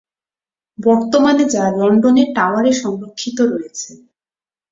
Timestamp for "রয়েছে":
3.51-3.89